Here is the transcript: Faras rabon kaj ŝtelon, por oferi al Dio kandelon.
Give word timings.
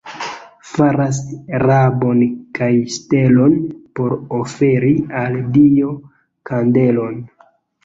Faras 0.69 1.19
rabon 1.63 2.23
kaj 2.61 2.69
ŝtelon, 2.95 3.53
por 4.01 4.17
oferi 4.41 4.97
al 5.23 5.39
Dio 5.61 5.95
kandelon. 6.53 7.25